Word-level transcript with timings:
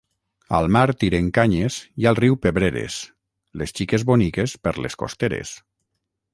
Al 0.59 0.69
mar 0.77 0.85
tiren 1.03 1.27
canyes 1.37 1.77
i 2.03 2.07
al 2.13 2.17
riu 2.21 2.39
pebreres, 2.47 2.97
les 3.63 3.77
xiques 3.81 4.09
boniques 4.13 4.59
per 4.65 4.77
les 4.87 5.01
costeres. 5.05 5.57